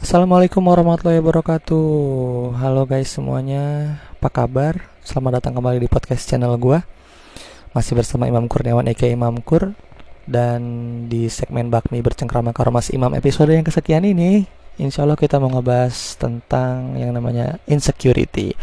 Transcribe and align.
Assalamualaikum 0.00 0.64
warahmatullahi 0.64 1.20
wabarakatuh. 1.20 1.84
Halo 2.56 2.88
guys 2.88 3.12
semuanya 3.12 4.00
Apa 4.16 4.32
kabar? 4.32 4.80
Selamat 5.04 5.36
datang 5.44 5.60
kembali 5.60 5.76
di 5.76 5.92
podcast 5.92 6.24
channel 6.24 6.56
gua. 6.56 6.80
Masih 7.76 8.00
bersama 8.00 8.24
Imam 8.24 8.48
Kurniawan 8.48 8.88
Eka 8.88 9.04
Imam 9.04 9.36
Kur. 9.44 9.76
Dan 10.24 10.60
di 11.12 11.28
segmen 11.28 11.68
Bakmi 11.68 12.00
Bercengkrama 12.00 12.56
Karomas 12.56 12.88
Imam 12.96 13.12
episode 13.12 13.52
yang 13.52 13.60
kesekian 13.60 14.08
ini 14.08 14.48
Insya 14.80 15.04
Allah 15.04 15.20
kita 15.20 15.36
mau 15.36 15.52
ngebahas 15.52 16.16
tentang 16.16 16.96
yang 16.96 17.12
namanya 17.12 17.60
insecurity. 17.68 18.56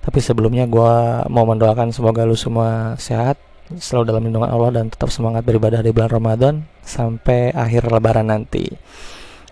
Tapi 0.00 0.18
sebelumnya 0.24 0.64
gua 0.64 1.28
mau 1.28 1.44
mendoakan 1.44 1.92
semoga 1.92 2.24
lu 2.24 2.40
semua 2.40 2.96
sehat 2.96 3.36
Selalu 3.68 4.04
dalam 4.08 4.22
lindungan 4.32 4.48
Allah 4.48 4.80
dan 4.80 4.88
tetap 4.88 5.12
semangat 5.12 5.44
beribadah 5.44 5.84
di 5.84 5.92
bulan 5.92 6.08
Ramadan 6.08 6.64
Sampai 6.80 7.52
akhir 7.52 7.92
lebaran 7.92 8.32
nanti 8.32 8.64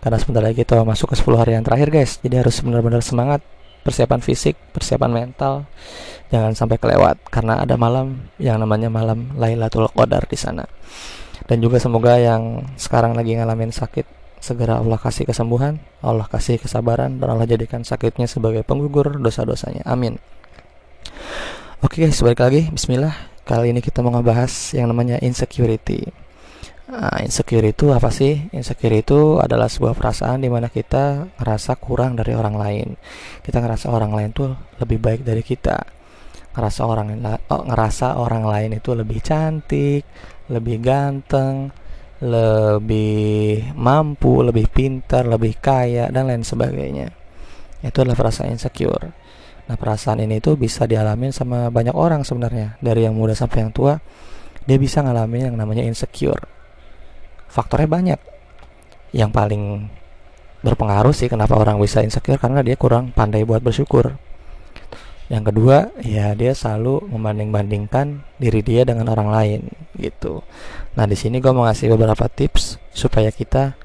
karena 0.03 0.19
sebentar 0.19 0.43
lagi 0.43 0.66
kita 0.66 0.82
masuk 0.82 1.14
ke 1.14 1.16
10 1.23 1.39
hari 1.39 1.53
yang 1.55 1.62
terakhir 1.62 1.95
guys. 1.95 2.18
Jadi 2.18 2.43
harus 2.43 2.58
benar-benar 2.58 3.07
semangat. 3.07 3.39
Persiapan 3.86 4.18
fisik 4.22 4.59
persiapan 4.75 5.11
mental. 5.11 5.67
Jangan 6.35 6.59
sampai 6.59 6.79
kelewat 6.79 7.22
karena 7.31 7.63
ada 7.63 7.79
malam 7.79 8.31
yang 8.43 8.59
namanya 8.59 8.90
malam 8.90 9.31
Lailatul 9.39 9.86
Qadar 9.95 10.26
di 10.26 10.35
sana. 10.35 10.67
Dan 11.46 11.62
juga 11.62 11.79
semoga 11.79 12.18
yang 12.18 12.67
sekarang 12.75 13.14
lagi 13.14 13.39
ngalamin 13.39 13.71
sakit 13.71 14.07
segera 14.43 14.82
Allah 14.82 14.99
kasih 14.99 15.23
kesembuhan 15.23 15.79
Allah 16.03 16.26
kasih 16.26 16.59
kesabaran 16.59 17.23
dan 17.23 17.31
Allah 17.31 17.46
jadikan 17.46 17.87
sakitnya 17.87 18.26
sebagai 18.26 18.67
penggugur 18.67 19.23
dosa-dosanya. 19.23 19.87
Amin. 19.87 20.18
Oke 21.82 22.03
guys 22.03 22.18
balik 22.23 22.43
lagi. 22.43 22.71
Bismillah. 22.71 23.14
Kali 23.43 23.75
ini 23.75 23.82
kita 23.82 24.03
mau 24.03 24.14
ngebahas 24.14 24.50
yang 24.75 24.90
namanya 24.90 25.18
insecurity 25.18 26.21
Nah, 26.93 27.25
insecure 27.25 27.73
itu 27.73 27.89
apa 27.89 28.13
sih? 28.13 28.53
Insecure 28.53 29.01
itu 29.01 29.41
adalah 29.41 29.64
sebuah 29.64 29.96
perasaan 29.96 30.45
di 30.45 30.53
mana 30.53 30.69
kita 30.69 31.25
ngerasa 31.41 31.81
kurang 31.81 32.20
dari 32.20 32.37
orang 32.37 32.53
lain. 32.53 32.89
Kita 33.41 33.65
ngerasa 33.65 33.89
orang 33.89 34.12
lain 34.12 34.31
tuh 34.37 34.53
lebih 34.77 35.01
baik 35.01 35.25
dari 35.25 35.41
kita. 35.41 35.81
Ngerasa 36.53 36.81
orang 36.84 37.17
oh, 37.49 37.65
ngerasa 37.65 38.21
orang 38.21 38.45
lain 38.45 38.77
itu 38.77 38.93
lebih 38.93 39.25
cantik, 39.25 40.05
lebih 40.53 40.84
ganteng, 40.84 41.73
lebih 42.21 43.73
mampu, 43.73 44.45
lebih 44.45 44.69
pintar, 44.69 45.25
lebih 45.25 45.65
kaya 45.65 46.12
dan 46.12 46.29
lain 46.29 46.45
sebagainya. 46.45 47.09
Itu 47.81 48.05
adalah 48.05 48.21
perasaan 48.21 48.53
insecure. 48.53 49.09
Nah, 49.65 49.81
perasaan 49.81 50.21
ini 50.29 50.45
tuh 50.45 50.61
bisa 50.61 50.84
dialami 50.84 51.33
sama 51.33 51.73
banyak 51.73 51.97
orang 51.97 52.21
sebenarnya, 52.21 52.77
dari 52.84 53.09
yang 53.09 53.17
muda 53.17 53.33
sampai 53.33 53.65
yang 53.65 53.73
tua. 53.73 53.97
Dia 54.69 54.77
bisa 54.77 55.01
ngalamin 55.01 55.49
yang 55.49 55.56
namanya 55.56 55.89
insecure 55.89 56.61
faktornya 57.53 57.89
banyak. 57.89 58.20
Yang 59.12 59.31
paling 59.36 59.62
berpengaruh 60.64 61.12
sih 61.12 61.28
kenapa 61.28 61.59
orang 61.61 61.77
bisa 61.77 62.00
insecure 62.00 62.41
karena 62.41 62.64
dia 62.64 62.81
kurang 62.81 63.12
pandai 63.12 63.44
buat 63.44 63.61
bersyukur. 63.61 64.17
Yang 65.28 65.53
kedua 65.53 65.92
ya 66.00 66.33
dia 66.33 66.56
selalu 66.56 67.05
membanding-bandingkan 67.12 68.25
diri 68.41 68.61
dia 68.64 68.89
dengan 68.89 69.12
orang 69.12 69.28
lain 69.28 69.61
gitu. 70.00 70.41
Nah 70.97 71.05
di 71.05 71.17
sini 71.17 71.41
gue 71.41 71.53
mau 71.53 71.69
ngasih 71.69 71.92
beberapa 71.92 72.28
tips 72.33 72.81
supaya 72.92 73.28
kita 73.28 73.77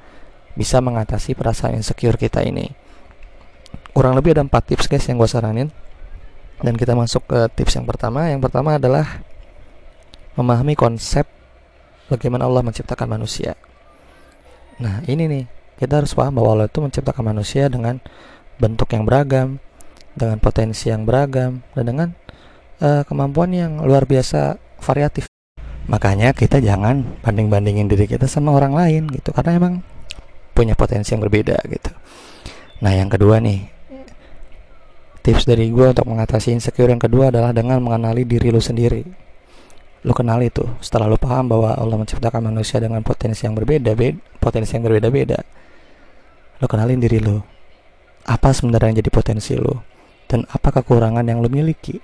bisa 0.58 0.82
mengatasi 0.82 1.38
perasaan 1.38 1.78
insecure 1.78 2.18
kita 2.18 2.42
ini. 2.42 2.72
Kurang 3.94 4.18
lebih 4.18 4.34
ada 4.36 4.42
empat 4.44 4.74
tips 4.74 4.90
guys 4.90 5.06
yang 5.06 5.20
gue 5.20 5.30
saranin. 5.30 5.68
Dan 6.58 6.74
kita 6.74 6.98
masuk 6.98 7.22
ke 7.30 7.38
tips 7.54 7.78
yang 7.78 7.86
pertama. 7.86 8.26
Yang 8.34 8.50
pertama 8.50 8.74
adalah 8.82 9.22
memahami 10.34 10.74
konsep 10.74 11.37
bagaimana 12.08 12.48
Allah 12.48 12.64
menciptakan 12.64 13.06
manusia. 13.06 13.54
Nah, 14.80 15.04
ini 15.06 15.28
nih, 15.28 15.44
kita 15.78 16.02
harus 16.02 16.16
paham 16.16 16.40
bahwa 16.40 16.58
Allah 16.58 16.66
itu 16.66 16.80
menciptakan 16.82 17.24
manusia 17.36 17.68
dengan 17.70 18.00
bentuk 18.58 18.90
yang 18.90 19.06
beragam, 19.06 19.62
dengan 20.16 20.42
potensi 20.42 20.90
yang 20.90 21.06
beragam, 21.06 21.62
dan 21.76 21.84
dengan 21.84 22.08
uh, 22.82 23.02
kemampuan 23.06 23.54
yang 23.54 23.72
luar 23.84 24.08
biasa 24.08 24.58
variatif. 24.82 25.30
Makanya 25.88 26.34
kita 26.34 26.58
jangan 26.58 27.22
banding-bandingin 27.22 27.86
diri 27.86 28.10
kita 28.10 28.26
sama 28.26 28.56
orang 28.56 28.74
lain 28.74 29.02
gitu, 29.12 29.30
karena 29.30 29.56
emang 29.60 29.74
punya 30.56 30.74
potensi 30.74 31.14
yang 31.14 31.22
berbeda 31.22 31.58
gitu. 31.70 31.92
Nah, 32.82 32.92
yang 32.94 33.10
kedua 33.10 33.38
nih, 33.42 33.66
tips 35.22 35.44
dari 35.44 35.68
gue 35.68 35.86
untuk 35.90 36.06
mengatasi 36.06 36.54
insecure 36.54 36.88
yang 36.88 37.02
kedua 37.02 37.28
adalah 37.28 37.52
dengan 37.52 37.82
mengenali 37.82 38.24
diri 38.24 38.48
lu 38.48 38.62
sendiri 38.62 39.27
lu 40.06 40.12
kenal 40.14 40.38
itu 40.42 40.62
setelah 40.78 41.10
lu 41.10 41.18
paham 41.18 41.50
bahwa 41.50 41.74
Allah 41.74 41.98
menciptakan 41.98 42.54
manusia 42.54 42.78
dengan 42.78 43.02
potensi 43.02 43.42
yang 43.42 43.58
berbeda 43.58 43.98
beda, 43.98 44.38
potensi 44.38 44.74
yang 44.78 44.86
berbeda-beda 44.86 45.38
lu 46.58 46.66
kenalin 46.66 46.98
diri 46.98 47.22
lu. 47.22 47.38
Apa 48.26 48.52
sebenarnya 48.52 48.92
yang 48.92 48.98
jadi 49.00 49.10
potensi 49.14 49.54
lu? 49.54 49.72
Dan 50.28 50.44
apa 50.50 50.74
kekurangan 50.82 51.24
yang 51.24 51.40
lu 51.40 51.48
miliki? 51.48 51.96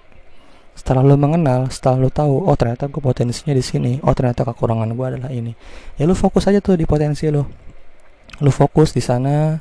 Setelah 0.74 1.06
lu 1.06 1.14
mengenal 1.14 1.70
setelah 1.70 2.02
lu 2.02 2.10
tahu 2.10 2.50
oh 2.50 2.56
ternyata 2.58 2.90
gue 2.90 2.98
potensinya 2.98 3.54
di 3.54 3.62
sini 3.62 4.02
oh 4.02 4.10
ternyata 4.10 4.42
kekurangan 4.42 4.90
gue 4.90 5.06
adalah 5.06 5.30
ini. 5.30 5.52
Ya 5.98 6.06
lu 6.08 6.16
fokus 6.18 6.46
aja 6.50 6.58
tuh 6.58 6.78
di 6.78 6.86
potensi 6.88 7.28
lu. 7.28 7.42
Lu 8.42 8.50
fokus 8.50 8.94
di 8.94 9.02
sana. 9.02 9.58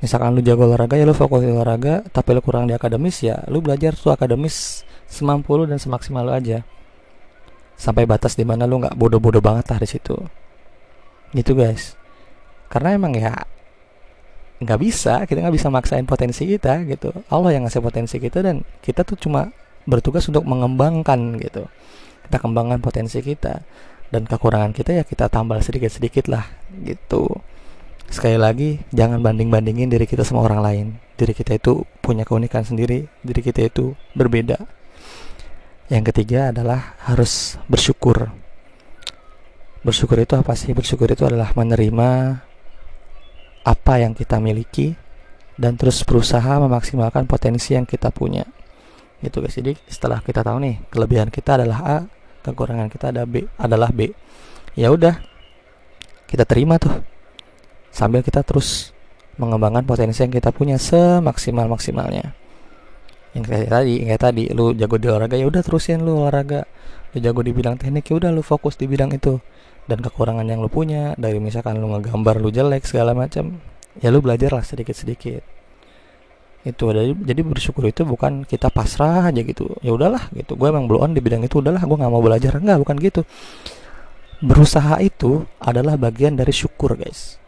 Misalkan 0.00 0.32
lu 0.32 0.40
jago 0.40 0.64
olahraga 0.64 0.96
ya 0.96 1.04
lu 1.04 1.12
fokus 1.12 1.44
di 1.44 1.50
olahraga. 1.52 2.02
Tapi 2.08 2.30
lu 2.32 2.40
kurang 2.40 2.66
di 2.70 2.74
akademis 2.74 3.22
ya 3.22 3.42
lu 3.50 3.60
belajar 3.60 3.94
tuh 3.94 4.14
akademis 4.14 4.86
semampu 5.10 5.58
lu 5.58 5.66
dan 5.66 5.82
semaksimal 5.82 6.22
lu 6.24 6.32
aja 6.32 6.62
sampai 7.80 8.04
batas 8.04 8.36
di 8.36 8.44
mana 8.44 8.68
lu 8.68 8.76
nggak 8.76 8.92
bodoh-bodoh 8.92 9.40
banget 9.40 9.72
lah 9.72 9.78
di 9.80 9.88
situ. 9.88 10.16
Gitu 11.32 11.56
guys. 11.56 11.96
Karena 12.68 12.92
emang 13.00 13.16
ya 13.16 13.32
nggak 14.60 14.78
bisa. 14.84 15.24
Kita 15.24 15.40
nggak 15.40 15.56
bisa 15.56 15.72
maksain 15.72 16.04
potensi 16.04 16.44
kita 16.44 16.84
gitu. 16.84 17.16
Allah 17.32 17.56
yang 17.56 17.64
ngasih 17.64 17.80
potensi 17.80 18.20
kita 18.20 18.44
dan 18.44 18.60
kita 18.84 19.00
tuh 19.08 19.16
cuma 19.16 19.48
bertugas 19.88 20.28
untuk 20.28 20.44
mengembangkan 20.44 21.40
gitu. 21.40 21.64
Kita 22.28 22.36
kembangkan 22.36 22.84
potensi 22.84 23.24
kita 23.24 23.64
dan 24.12 24.22
kekurangan 24.28 24.76
kita 24.76 25.00
ya 25.00 25.02
kita 25.08 25.32
tambah 25.32 25.56
sedikit-sedikit 25.64 26.28
lah 26.28 26.44
gitu. 26.84 27.40
Sekali 28.10 28.36
lagi 28.36 28.76
jangan 28.92 29.24
banding-bandingin 29.24 29.88
diri 29.88 30.04
kita 30.04 30.20
sama 30.20 30.44
orang 30.44 30.60
lain. 30.60 30.86
Diri 31.16 31.32
kita 31.32 31.56
itu 31.56 31.88
punya 32.04 32.28
keunikan 32.28 32.60
sendiri. 32.60 33.08
Diri 33.24 33.40
kita 33.40 33.64
itu 33.64 33.96
berbeda 34.12 34.79
yang 35.90 36.06
ketiga 36.06 36.54
adalah 36.54 36.94
harus 37.02 37.58
bersyukur. 37.66 38.30
Bersyukur 39.82 40.22
itu 40.22 40.38
apa 40.38 40.54
sih? 40.54 40.70
Bersyukur 40.70 41.10
itu 41.10 41.26
adalah 41.26 41.50
menerima 41.58 42.38
apa 43.66 43.94
yang 43.98 44.14
kita 44.14 44.38
miliki 44.38 44.94
dan 45.58 45.74
terus 45.74 46.06
berusaha 46.06 46.62
memaksimalkan 46.62 47.26
potensi 47.26 47.74
yang 47.74 47.90
kita 47.90 48.14
punya. 48.14 48.46
Gitu 49.18 49.42
guys. 49.42 49.58
Jadi 49.58 49.74
setelah 49.90 50.22
kita 50.22 50.46
tahu 50.46 50.62
nih 50.62 50.78
kelebihan 50.94 51.28
kita 51.28 51.58
adalah 51.58 51.78
A, 51.82 51.98
kekurangan 52.46 52.86
kita 52.86 53.10
ada 53.10 53.26
B 53.26 53.50
adalah 53.58 53.90
B. 53.90 54.14
Ya 54.78 54.94
udah. 54.94 55.18
Kita 56.30 56.46
terima 56.46 56.78
tuh. 56.78 56.94
Sambil 57.90 58.22
kita 58.22 58.46
terus 58.46 58.94
mengembangkan 59.34 59.82
potensi 59.82 60.22
yang 60.22 60.30
kita 60.30 60.54
punya 60.54 60.78
semaksimal-maksimalnya 60.78 62.39
yang 63.30 63.44
kayak 63.46 63.70
tadi 63.70 63.92
yang 64.02 64.08
kayak 64.10 64.22
tadi 64.22 64.44
lu 64.50 64.74
jago 64.74 64.98
di 64.98 65.06
olahraga 65.06 65.36
ya 65.38 65.46
udah 65.46 65.62
terusin 65.62 66.02
lu 66.02 66.26
olahraga. 66.26 66.66
Lu 67.14 67.18
jago 67.22 67.40
di 67.42 67.52
bidang 67.54 67.78
teknik 67.78 68.10
ya 68.10 68.18
udah 68.18 68.30
lu 68.34 68.42
fokus 68.42 68.74
di 68.74 68.90
bidang 68.90 69.14
itu. 69.14 69.38
Dan 69.86 70.02
kekurangan 70.02 70.46
yang 70.46 70.62
lu 70.62 70.70
punya 70.70 71.14
dari 71.18 71.38
misalkan 71.42 71.78
lu 71.78 71.90
ngegambar 71.94 72.38
lu 72.38 72.50
jelek 72.50 72.86
segala 72.86 73.14
macam 73.14 73.58
ya 73.98 74.08
lu 74.14 74.22
belajar 74.22 74.54
lah 74.54 74.62
sedikit 74.62 74.94
sedikit 74.94 75.42
itu 76.60 76.92
jadi 76.92 77.16
jadi 77.16 77.40
bersyukur 77.40 77.88
itu 77.88 78.04
bukan 78.04 78.44
kita 78.44 78.68
pasrah 78.68 79.32
aja 79.32 79.40
gitu. 79.40 79.72
Ya 79.80 79.96
udahlah 79.96 80.28
gitu 80.36 80.60
gue 80.60 80.68
emang 80.68 80.84
belum 80.84 81.00
on 81.08 81.10
di 81.16 81.24
bidang 81.24 81.40
itu 81.40 81.64
udahlah 81.64 81.80
gue 81.80 81.96
nggak 81.96 82.12
mau 82.12 82.20
belajar. 82.20 82.52
Enggak 82.60 82.78
bukan 82.84 82.96
gitu. 83.00 83.22
Berusaha 84.44 85.00
itu 85.00 85.48
adalah 85.56 85.96
bagian 85.96 86.36
dari 86.36 86.52
syukur 86.52 87.00
guys. 87.00 87.40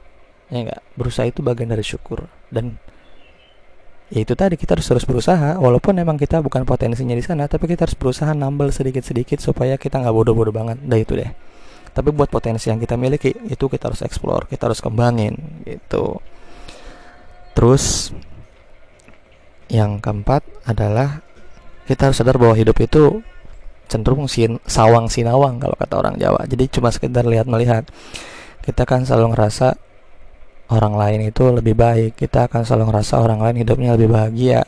Ya 0.48 0.64
enggak 0.64 0.80
berusaha 0.96 1.28
itu 1.28 1.44
bagian 1.44 1.68
dari 1.68 1.84
syukur. 1.84 2.24
Dan 2.48 2.80
ya 4.12 4.20
itu 4.20 4.36
tadi 4.36 4.60
kita 4.60 4.76
harus 4.76 4.84
terus 4.84 5.08
berusaha. 5.08 5.56
Walaupun 5.56 5.96
emang 5.96 6.20
kita 6.20 6.44
bukan 6.44 6.68
potensinya 6.68 7.16
di 7.16 7.24
sana 7.24 7.48
tapi 7.48 7.64
kita 7.64 7.88
harus 7.88 7.96
berusaha 7.96 8.30
nambel 8.36 8.68
sedikit-sedikit 8.68 9.40
supaya 9.40 9.80
kita 9.80 10.04
nggak 10.04 10.12
bodoh-bodoh 10.12 10.52
banget. 10.52 10.76
Dah 10.84 11.00
itu 11.00 11.16
deh. 11.16 11.32
Tapi 11.92 12.08
buat 12.12 12.28
potensi 12.28 12.68
yang 12.68 12.80
kita 12.80 12.96
miliki 13.00 13.32
itu 13.48 13.64
kita 13.68 13.92
harus 13.92 14.00
explore 14.04 14.48
kita 14.48 14.68
harus 14.68 14.84
kembangin 14.84 15.64
gitu. 15.64 16.20
Terus 17.56 18.12
yang 19.72 20.00
keempat 20.04 20.44
adalah 20.68 21.24
kita 21.88 22.12
harus 22.12 22.20
sadar 22.20 22.36
bahwa 22.36 22.52
hidup 22.56 22.76
itu 22.80 23.24
cenderung 23.88 24.24
sin 24.24 24.56
sawang 24.64 25.08
sinawang 25.08 25.60
kalau 25.60 25.76
kata 25.76 25.94
orang 26.00 26.16
Jawa. 26.16 26.44
Jadi 26.48 26.64
cuma 26.72 26.88
sekedar 26.88 27.24
lihat 27.28 27.44
melihat 27.44 27.84
kita 28.64 28.88
kan 28.88 29.04
selalu 29.04 29.36
ngerasa 29.36 29.76
orang 30.72 30.96
lain 30.96 31.28
itu 31.28 31.44
lebih 31.52 31.76
baik. 31.76 32.16
Kita 32.16 32.48
akan 32.48 32.64
selalu 32.64 32.88
ngerasa 32.88 33.20
orang 33.20 33.44
lain 33.44 33.56
hidupnya 33.60 33.92
lebih 33.94 34.08
bahagia. 34.08 34.64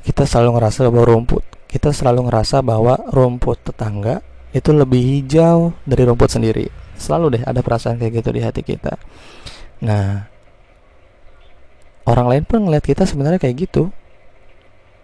Kita 0.00 0.24
selalu 0.24 0.56
ngerasa 0.56 0.88
bahwa 0.88 1.04
rumput 1.04 1.44
kita 1.70 1.94
selalu 1.94 2.26
ngerasa 2.26 2.66
bahwa 2.66 2.98
rumput 3.14 3.62
tetangga 3.62 4.18
itu 4.50 4.74
lebih 4.74 4.98
hijau 4.98 5.70
dari 5.86 6.02
rumput 6.02 6.26
sendiri. 6.26 6.66
Selalu 6.98 7.38
deh 7.38 7.42
ada 7.46 7.62
perasaan 7.62 7.94
kayak 7.94 8.18
gitu 8.18 8.34
di 8.34 8.42
hati 8.42 8.66
kita. 8.66 8.98
Nah 9.86 10.26
orang 12.10 12.26
lain 12.26 12.42
pun 12.42 12.66
ngeliat 12.66 12.82
kita 12.82 13.06
sebenarnya 13.06 13.38
kayak 13.38 13.70
gitu. 13.70 13.94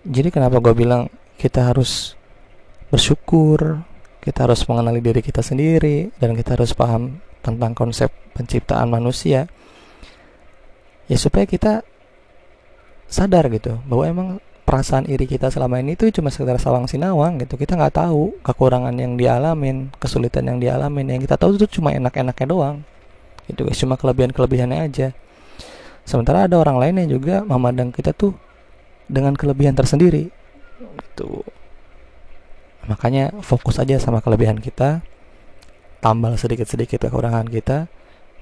Jadi 0.03 0.35
kenapa 0.35 0.59
gue 0.59 0.75
bilang 0.75 1.07
kita 1.39 1.71
harus 1.71 2.19
bersyukur 2.91 3.83
kita 4.27 4.43
harus 4.43 4.67
mengenali 4.67 4.99
diri 4.99 5.23
kita 5.23 5.39
sendiri 5.39 6.11
dan 6.19 6.35
kita 6.35 6.59
harus 6.59 6.75
paham 6.75 7.23
tentang 7.47 7.79
konsep 7.79 8.11
penciptaan 8.35 8.91
manusia 8.91 9.47
ya 11.07 11.17
supaya 11.19 11.47
kita 11.47 11.87
sadar 13.07 13.47
gitu 13.55 13.79
bahwa 13.87 14.05
emang 14.07 14.29
perasaan 14.67 15.07
iri 15.07 15.31
kita 15.31 15.47
selama 15.47 15.79
ini 15.79 15.95
itu 15.95 16.11
cuma 16.11 16.29
sekedar 16.29 16.59
sawang 16.59 16.91
sinawang 16.91 17.39
gitu. 17.39 17.55
Kita 17.55 17.79
nggak 17.79 18.03
tahu 18.03 18.35
kekurangan 18.43 18.93
yang 18.99 19.15
dialamin 19.15 19.95
kesulitan 20.03 20.51
yang 20.51 20.59
dialamin. 20.59 21.15
Yang 21.15 21.31
kita 21.31 21.39
tahu 21.39 21.55
itu 21.55 21.79
cuma 21.79 21.95
enak-enaknya 21.95 22.47
doang. 22.51 22.83
Gitu 23.47 23.63
guys 23.63 23.79
cuma 23.79 23.95
kelebihan-kelebihannya 23.95 24.79
aja. 24.91 25.15
Sementara 26.03 26.51
ada 26.51 26.59
orang 26.59 26.83
lain 26.83 26.95
yang 27.07 27.09
juga 27.19 27.47
memandang 27.47 27.95
kita 27.95 28.11
tuh 28.11 28.35
dengan 29.07 29.39
kelebihan 29.39 29.79
tersendiri. 29.79 30.35
Gitu. 30.83 31.47
Makanya 32.91 33.39
fokus 33.47 33.79
aja 33.79 34.03
sama 34.03 34.19
kelebihan 34.19 34.59
kita. 34.59 34.99
Tambal 36.03 36.35
sedikit-sedikit 36.35 37.07
kekurangan 37.07 37.47
kita 37.47 37.87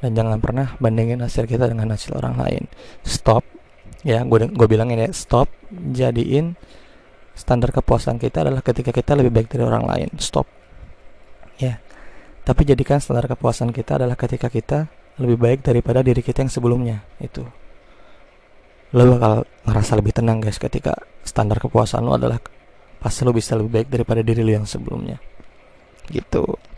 dan 0.04 0.12
jangan 0.12 0.36
pernah 0.36 0.76
bandingin 0.76 1.24
hasil 1.24 1.48
kita 1.48 1.64
dengan 1.64 1.88
hasil 1.96 2.12
orang 2.12 2.36
lain. 2.36 2.68
Stop. 3.08 3.40
Ya 4.04 4.20
gue 4.20 4.52
gue 4.52 4.66
bilangin 4.68 5.00
ya 5.00 5.08
stop 5.16 5.48
jadiin 5.72 6.60
standar 7.32 7.72
kepuasan 7.72 8.20
kita 8.20 8.44
adalah 8.44 8.60
ketika 8.60 8.92
kita 8.92 9.16
lebih 9.16 9.32
baik 9.32 9.48
dari 9.48 9.64
orang 9.64 9.88
lain. 9.88 10.12
Stop. 10.20 10.44
Ya. 11.56 11.80
Tapi 12.44 12.68
jadikan 12.68 13.00
standar 13.00 13.24
kepuasan 13.24 13.72
kita 13.72 13.96
adalah 13.96 14.12
ketika 14.20 14.52
kita 14.52 14.92
lebih 15.16 15.40
baik 15.40 15.64
daripada 15.64 16.04
diri 16.04 16.20
kita 16.20 16.44
yang 16.44 16.52
sebelumnya. 16.52 17.00
Itu. 17.16 17.48
Lo 18.92 19.08
bakal 19.08 19.48
ngerasa 19.64 19.92
lebih 19.96 20.12
tenang 20.12 20.44
guys 20.44 20.60
ketika 20.60 21.00
standar 21.24 21.56
kepuasan 21.64 22.04
lo 22.04 22.12
adalah 22.20 22.36
pasti 23.00 23.24
lo 23.24 23.32
bisa 23.32 23.56
lebih 23.56 23.80
baik 23.80 23.88
daripada 23.88 24.20
diri 24.20 24.44
lo 24.44 24.52
yang 24.52 24.68
sebelumnya. 24.68 25.16
Gitu 26.12 26.73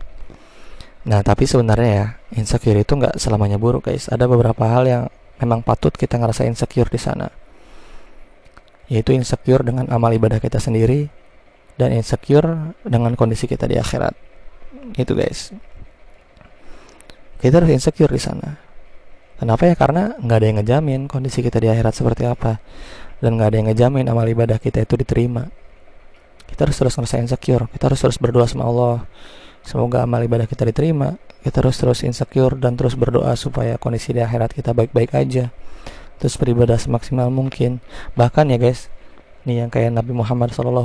nah 1.07 1.23
tapi 1.23 1.47
sebenarnya 1.47 1.89
ya 1.89 2.05
insecure 2.35 2.75
itu 2.75 2.99
nggak 2.99 3.15
selamanya 3.15 3.55
buruk 3.55 3.87
guys 3.87 4.11
ada 4.11 4.27
beberapa 4.27 4.67
hal 4.67 4.83
yang 4.83 5.03
memang 5.41 5.61
patut 5.61 5.93
kita 5.93 6.17
ngerasa 6.17 6.45
insecure 6.49 6.89
di 6.89 6.99
sana. 6.99 7.29
Yaitu 8.87 9.13
insecure 9.13 9.61
dengan 9.61 9.85
amal 9.91 10.13
ibadah 10.15 10.39
kita 10.41 10.57
sendiri 10.57 11.11
dan 11.75 11.93
insecure 11.93 12.73
dengan 12.81 13.13
kondisi 13.13 13.45
kita 13.45 13.69
di 13.69 13.77
akhirat. 13.77 14.15
Itu 14.97 15.13
guys. 15.13 15.53
Kita 17.37 17.61
harus 17.61 17.69
insecure 17.69 18.09
di 18.09 18.21
sana. 18.21 18.57
Kenapa 19.37 19.69
ya? 19.69 19.77
Karena 19.77 20.17
nggak 20.17 20.37
ada 20.41 20.47
yang 20.49 20.57
ngejamin 20.63 21.01
kondisi 21.05 21.45
kita 21.45 21.61
di 21.61 21.69
akhirat 21.69 21.93
seperti 21.93 22.25
apa 22.25 22.57
dan 23.21 23.37
nggak 23.37 23.47
ada 23.53 23.57
yang 23.61 23.67
ngejamin 23.69 24.05
amal 24.09 24.25
ibadah 24.25 24.57
kita 24.57 24.81
itu 24.81 24.97
diterima. 24.97 25.45
Kita 26.47 26.65
harus 26.65 26.79
terus 26.79 26.95
ngerasa 26.97 27.21
insecure. 27.21 27.69
Kita 27.69 27.91
harus 27.91 27.99
terus 28.01 28.17
berdoa 28.17 28.49
sama 28.49 28.65
Allah. 28.65 29.05
Semoga 29.67 30.07
amal 30.07 30.23
ibadah 30.23 30.47
kita 30.47 30.63
diterima 30.63 31.19
kita 31.47 31.63
terus 31.63 31.79
terus 31.79 31.99
insecure 32.03 32.59
dan 32.59 32.75
terus 32.75 32.99
berdoa 32.99 33.31
supaya 33.39 33.79
kondisi 33.79 34.11
di 34.11 34.19
akhirat 34.19 34.51
kita 34.51 34.75
baik-baik 34.75 35.15
aja. 35.15 35.47
Terus 36.19 36.35
beribadah 36.35 36.75
semaksimal 36.75 37.31
mungkin. 37.31 37.79
Bahkan 38.19 38.51
ya 38.51 38.59
guys 38.59 38.91
nih 39.47 39.63
yang 39.63 39.69
kayak 39.71 39.95
Nabi 39.95 40.11
Muhammad 40.11 40.51
SAW 40.51 40.83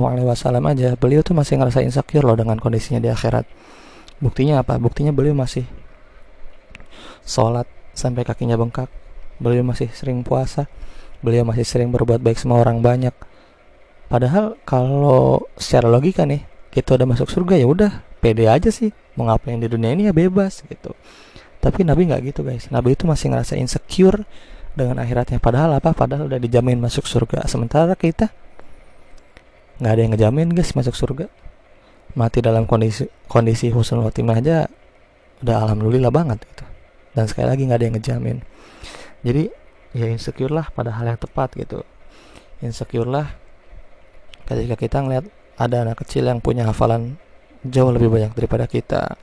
aja 0.71 0.95
beliau 0.95 1.27
tuh 1.27 1.35
masih 1.35 1.59
ngerasa 1.59 1.83
insecure 1.83 2.23
loh 2.23 2.39
dengan 2.39 2.63
kondisinya 2.63 3.03
di 3.03 3.11
akhirat. 3.11 3.43
Buktinya 4.23 4.63
apa? 4.63 4.79
Buktinya 4.79 5.11
beliau 5.11 5.35
masih 5.35 5.67
sholat 7.27 7.67
sampai 7.91 8.23
kakinya 8.23 8.55
bengkak. 8.55 8.87
Beliau 9.43 9.67
masih 9.67 9.91
sering 9.91 10.23
puasa. 10.23 10.71
Beliau 11.27 11.43
masih 11.43 11.67
sering 11.67 11.91
berbuat 11.91 12.23
baik 12.23 12.39
sama 12.39 12.63
orang 12.63 12.79
banyak. 12.87 13.15
Padahal 14.07 14.55
kalau 14.63 15.49
secara 15.59 15.91
logika 15.91 16.23
nih 16.23 16.47
kita 16.71 16.95
udah 16.95 17.07
masuk 17.09 17.27
surga 17.33 17.59
ya 17.59 17.67
udah 17.67 18.12
pede 18.23 18.47
aja 18.47 18.71
sih 18.71 18.95
mau 19.19 19.27
ngapain 19.27 19.59
di 19.59 19.67
dunia 19.67 19.91
ini 19.91 20.07
ya 20.07 20.15
bebas 20.15 20.63
gitu. 20.63 20.95
Tapi 21.59 21.83
Nabi 21.83 22.07
nggak 22.07 22.23
gitu 22.31 22.47
guys. 22.47 22.71
Nabi 22.71 22.95
itu 22.95 23.05
masih 23.11 23.35
ngerasa 23.35 23.59
insecure 23.59 24.23
dengan 24.79 25.03
akhiratnya. 25.03 25.43
Padahal 25.43 25.75
apa? 25.83 25.91
Padahal 25.91 26.31
udah 26.31 26.39
dijamin 26.39 26.79
masuk 26.79 27.05
surga. 27.05 27.45
Sementara 27.51 27.99
kita 27.99 28.31
nggak 29.83 29.93
ada 29.93 30.01
yang 30.01 30.13
ngejamin 30.15 30.55
guys 30.55 30.71
masuk 30.79 30.95
surga. 30.95 31.27
Mati 32.15 32.39
dalam 32.39 32.71
kondisi 32.71 33.11
kondisi 33.27 33.75
husnul 33.75 34.07
khotimah 34.07 34.39
aja 34.39 34.71
udah 35.43 35.57
alhamdulillah 35.67 36.15
banget 36.15 36.47
gitu. 36.47 36.65
Dan 37.13 37.27
sekali 37.27 37.47
lagi 37.51 37.63
nggak 37.67 37.79
ada 37.79 37.87
yang 37.91 37.97
ngejamin. 37.99 38.39
Jadi 39.27 39.43
ya 39.99 40.07
insecure 40.09 40.55
lah 40.55 40.71
pada 40.71 40.95
hal 40.95 41.11
yang 41.11 41.19
tepat 41.19 41.59
gitu. 41.59 41.83
Insecure 42.63 43.11
lah 43.11 43.27
ketika 44.47 44.79
kita 44.79 44.97
ngeliat 45.03 45.27
ada 45.59 45.87
anak 45.87 46.03
kecil 46.03 46.27
yang 46.27 46.43
punya 46.43 46.67
hafalan 46.67 47.19
jauh 47.67 47.91
lebih 47.95 48.11
banyak 48.11 48.33
daripada 48.35 48.67
kita. 48.67 49.17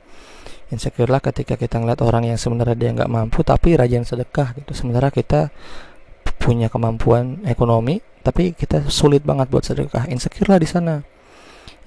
Insecure 0.70 1.10
lah 1.10 1.18
ketika 1.18 1.58
kita 1.58 1.82
ngeliat 1.82 1.98
orang 2.06 2.30
yang 2.30 2.38
sebenarnya 2.38 2.78
dia 2.78 2.90
nggak 2.94 3.10
mampu 3.10 3.42
tapi 3.42 3.74
rajin 3.74 4.06
sedekah 4.06 4.54
gitu. 4.54 4.70
Sementara 4.72 5.10
kita 5.10 5.50
punya 6.38 6.70
kemampuan 6.70 7.42
ekonomi 7.44 7.98
tapi 8.22 8.54
kita 8.54 8.86
sulit 8.86 9.26
banget 9.26 9.50
buat 9.50 9.66
sedekah. 9.66 10.06
Insecure 10.06 10.46
lah 10.46 10.62
di 10.62 10.68
sana. 10.70 11.02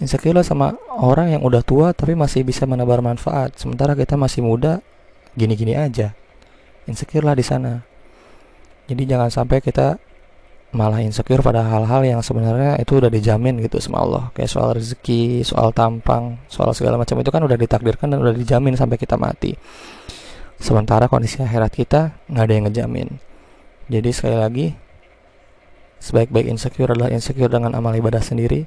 Insecure 0.04 0.36
lah 0.36 0.44
sama 0.44 0.76
orang 1.00 1.32
yang 1.32 1.42
udah 1.48 1.64
tua 1.64 1.96
tapi 1.96 2.12
masih 2.14 2.44
bisa 2.44 2.68
menebar 2.68 3.00
manfaat. 3.00 3.56
Sementara 3.56 3.96
kita 3.96 4.20
masih 4.20 4.44
muda 4.44 4.84
gini-gini 5.40 5.80
aja. 5.80 6.12
Insecure 6.84 7.24
lah 7.24 7.40
di 7.40 7.46
sana. 7.46 7.88
Jadi 8.92 9.08
jangan 9.08 9.32
sampai 9.32 9.64
kita 9.64 9.96
malah 10.74 11.06
insecure 11.06 11.46
pada 11.46 11.62
hal-hal 11.62 12.02
yang 12.02 12.20
sebenarnya 12.26 12.82
itu 12.82 12.98
udah 12.98 13.08
dijamin 13.14 13.62
gitu 13.62 13.78
sama 13.78 14.02
Allah. 14.02 14.24
Kayak 14.34 14.50
soal 14.50 14.70
rezeki, 14.74 15.46
soal 15.46 15.70
tampang, 15.70 16.42
soal 16.50 16.74
segala 16.74 16.98
macam 16.98 17.22
itu 17.22 17.30
kan 17.30 17.46
udah 17.46 17.54
ditakdirkan 17.54 18.10
dan 18.10 18.20
udah 18.20 18.34
dijamin 18.34 18.74
sampai 18.74 18.98
kita 18.98 19.14
mati. 19.14 19.54
Sementara 20.58 21.06
kondisi 21.06 21.40
akhirat 21.46 21.72
kita 21.72 22.26
nggak 22.26 22.44
ada 22.44 22.54
yang 22.54 22.66
ngejamin. 22.68 23.10
Jadi 23.86 24.10
sekali 24.10 24.38
lagi 24.38 24.68
sebaik-baik 26.02 26.50
insecure 26.50 26.90
adalah 26.90 27.14
insecure 27.14 27.54
dengan 27.54 27.78
amal 27.78 27.94
ibadah 27.94 28.20
sendiri. 28.20 28.66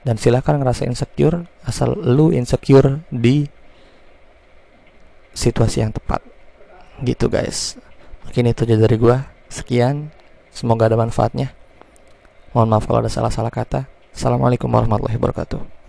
Dan 0.00 0.16
silahkan 0.16 0.56
ngerasa 0.56 0.88
insecure 0.88 1.44
asal 1.64 1.92
lu 1.92 2.32
insecure 2.32 3.04
di 3.12 3.48
situasi 5.32 5.84
yang 5.84 5.92
tepat. 5.92 6.20
Gitu 7.00 7.32
guys. 7.32 7.80
Mungkin 8.28 8.52
itu 8.52 8.64
aja 8.68 8.76
dari 8.76 8.96
gua. 9.00 9.24
Sekian 9.50 10.19
Semoga 10.50 10.90
ada 10.90 10.98
manfaatnya. 10.98 11.54
Mohon 12.52 12.68
maaf 12.76 12.84
kalau 12.90 13.00
ada 13.00 13.10
salah-salah 13.10 13.54
kata. 13.54 13.86
Assalamualaikum 14.10 14.66
warahmatullahi 14.66 15.16
wabarakatuh. 15.16 15.79